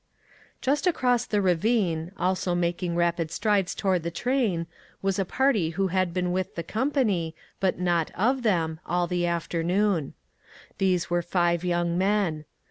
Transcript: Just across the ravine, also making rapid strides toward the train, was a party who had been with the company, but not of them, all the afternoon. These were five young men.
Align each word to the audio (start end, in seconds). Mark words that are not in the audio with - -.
Just 0.61 0.87
across 0.87 1.27
the 1.27 1.43
ravine, 1.43 2.11
also 2.17 2.55
making 2.55 2.95
rapid 2.95 3.29
strides 3.29 3.75
toward 3.75 4.01
the 4.01 4.09
train, 4.09 4.65
was 5.03 5.19
a 5.19 5.25
party 5.25 5.69
who 5.77 5.89
had 5.89 6.11
been 6.11 6.31
with 6.31 6.55
the 6.55 6.63
company, 6.63 7.35
but 7.59 7.79
not 7.79 8.09
of 8.15 8.41
them, 8.41 8.79
all 8.87 9.05
the 9.05 9.27
afternoon. 9.27 10.15
These 10.79 11.11
were 11.11 11.21
five 11.21 11.63
young 11.63 11.99
men. 11.99 12.45